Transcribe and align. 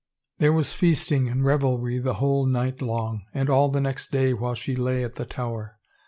There 0.39 0.51
was 0.51 0.73
feasting 0.73 1.29
and 1.29 1.45
revelry 1.45 1.99
the 1.99 2.15
whole 2.15 2.47
night 2.47 2.81
long, 2.81 3.21
and 3.35 3.51
all 3.51 3.69
the 3.69 3.79
next 3.79 4.09
day 4.09 4.33
while 4.33 4.55
she 4.55 4.75
lay 4.75 5.03
at 5.03 5.13
the 5.13 5.25
Tower. 5.25 5.77